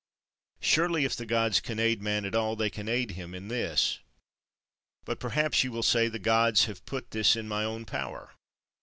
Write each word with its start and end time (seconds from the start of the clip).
Surely, 0.61 1.05
if 1.05 1.15
the 1.15 1.27
Gods 1.27 1.59
can 1.59 1.79
aid 1.79 2.01
man 2.01 2.25
at 2.25 2.33
all, 2.33 2.55
they 2.55 2.71
can 2.71 2.89
aid 2.89 3.11
him 3.11 3.35
in 3.35 3.49
this. 3.49 3.99
But 5.05 5.19
perhaps 5.19 5.63
you 5.63 5.71
will 5.71 5.83
say 5.83 6.07
"the 6.07 6.17
Gods 6.17 6.65
have 6.65 6.83
put 6.87 7.11
this 7.11 7.35
in 7.35 7.47
my 7.47 7.63
own 7.63 7.85
power." 7.85 8.33